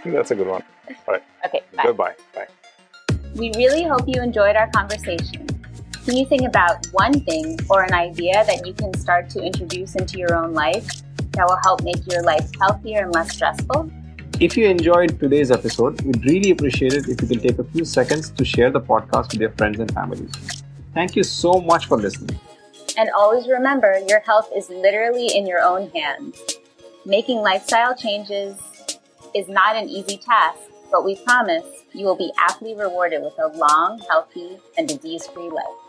that's 0.03 0.31
a 0.31 0.35
good 0.35 0.47
one. 0.47 0.63
All 1.07 1.13
right. 1.13 1.23
Okay. 1.45 1.61
Bye. 1.75 1.83
Goodbye. 1.83 2.15
Bye. 2.33 2.47
We 3.35 3.51
really 3.55 3.83
hope 3.83 4.07
you 4.07 4.21
enjoyed 4.21 4.55
our 4.55 4.67
conversation. 4.71 5.46
Can 6.07 6.15
you 6.15 6.25
think 6.25 6.43
about 6.43 6.85
one 6.93 7.19
thing 7.19 7.59
or 7.69 7.83
an 7.83 7.93
idea 7.93 8.45
that 8.45 8.65
you 8.65 8.71
can 8.71 8.93
start 8.93 9.29
to 9.31 9.43
introduce 9.43 9.95
into 9.95 10.17
your 10.17 10.35
own 10.35 10.53
life 10.53 10.87
that 11.33 11.45
will 11.45 11.59
help 11.65 11.83
make 11.83 11.97
your 12.09 12.23
life 12.23 12.49
healthier 12.61 13.01
and 13.01 13.13
less 13.13 13.33
stressful? 13.33 13.91
If 14.39 14.55
you 14.55 14.67
enjoyed 14.67 15.19
today's 15.19 15.51
episode, 15.51 16.01
we'd 16.03 16.23
really 16.23 16.51
appreciate 16.51 16.93
it 16.93 17.09
if 17.09 17.21
you 17.21 17.27
can 17.27 17.39
take 17.41 17.59
a 17.59 17.65
few 17.65 17.83
seconds 17.83 18.29
to 18.29 18.45
share 18.45 18.71
the 18.71 18.79
podcast 18.79 19.33
with 19.33 19.41
your 19.41 19.49
friends 19.57 19.81
and 19.81 19.93
families. 19.93 20.31
Thank 20.93 21.17
you 21.17 21.23
so 21.23 21.59
much 21.59 21.87
for 21.87 21.97
listening. 21.97 22.39
And 22.97 23.09
always 23.09 23.45
remember 23.49 23.99
your 24.07 24.21
health 24.21 24.49
is 24.55 24.69
literally 24.69 25.27
in 25.35 25.45
your 25.45 25.59
own 25.59 25.89
hands. 25.89 26.41
Making 27.05 27.39
lifestyle 27.39 27.93
changes 27.93 28.57
is 29.35 29.49
not 29.49 29.75
an 29.75 29.89
easy 29.89 30.15
task, 30.15 30.59
but 30.89 31.03
we 31.03 31.17
promise 31.25 31.65
you 31.91 32.05
will 32.05 32.15
be 32.15 32.31
aptly 32.37 32.75
rewarded 32.75 33.23
with 33.23 33.37
a 33.39 33.47
long, 33.57 33.99
healthy, 34.09 34.57
and 34.77 34.87
disease 34.87 35.27
free 35.27 35.49
life. 35.49 35.86